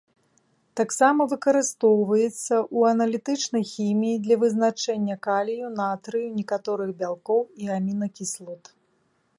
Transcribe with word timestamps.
Таксама 0.79 1.21
выкарыстоўваецца 1.33 2.31
ў 2.35 2.79
аналітычнай 2.95 3.63
хіміі 3.73 4.17
для 4.27 4.35
вызначэння 4.45 5.15
калію, 5.29 5.65
натрыю, 5.81 6.27
некаторых 6.41 6.89
бялкоў 7.03 7.41
і 7.67 7.73
амінакіслот. 7.79 8.63